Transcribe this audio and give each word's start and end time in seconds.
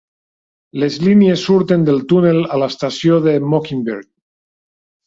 Les 0.83 0.97
línies 1.07 1.43
surten 1.51 1.85
del 1.91 2.01
túnel 2.15 2.43
a 2.57 2.59
l'estació 2.63 3.21
de 3.29 3.39
Mockingbird. 3.55 4.13